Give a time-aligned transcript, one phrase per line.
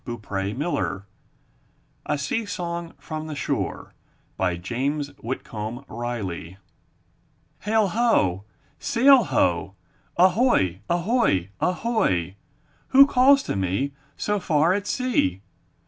[0.07, 1.03] I N THE NURSERY
[2.07, 3.93] A SEA SONG FROM THE SHORE*
[4.59, 6.57] James Whitcomb Riley
[7.59, 7.89] Hail!
[7.89, 8.43] Ho!
[8.79, 9.25] Sail!
[9.25, 9.75] Ho!
[10.17, 10.81] Ahoy!
[10.89, 11.49] Ahoy!
[11.59, 12.35] Ahoy!
[12.87, 15.43] Who calls to me, So far at sea?